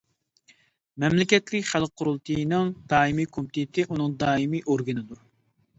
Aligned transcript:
مەملىكەتلىك 1.03 1.67
خەلق 1.73 1.93
قۇرۇلتىيىنىڭ 2.01 2.73
دائىمىي 2.95 3.31
كومىتېتى 3.37 3.87
ئۇنىڭ 3.91 4.19
دائىمىي 4.27 4.67
ئورگىنىدۇر. 4.73 5.25